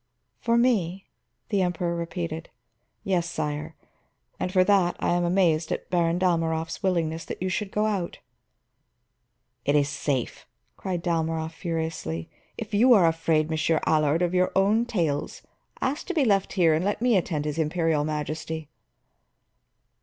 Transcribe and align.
"For 0.39 0.57
me?" 0.57 1.05
the 1.49 1.61
Emperor 1.61 1.95
repeated. 1.95 2.49
"Yes, 3.03 3.29
sire. 3.29 3.75
And 4.39 4.51
for 4.51 4.63
that 4.63 4.95
I 4.99 5.09
am 5.09 5.23
amazed 5.23 5.71
at 5.71 5.91
Baron 5.91 6.17
Dalmorov's 6.17 6.81
willingness 6.81 7.23
that 7.25 7.39
you 7.39 7.49
should 7.49 7.69
go 7.69 7.85
out." 7.85 8.17
"It 9.63 9.75
is 9.75 9.87
safe," 9.89 10.47
cried 10.75 11.03
Dalmorov 11.03 11.51
furiously. 11.53 12.31
"If 12.57 12.73
you 12.73 12.93
are 12.95 13.05
afraid, 13.05 13.51
Monsieur 13.51 13.79
Allard, 13.85 14.23
of 14.23 14.33
your 14.33 14.51
own 14.55 14.87
tales, 14.87 15.43
ask 15.81 16.07
to 16.07 16.15
be 16.15 16.25
left 16.25 16.53
here 16.53 16.73
and 16.73 16.83
let 16.83 17.03
me 17.03 17.15
attend 17.15 17.45
his 17.45 17.59
Imperial 17.59 18.03
Majesty." 18.03 18.69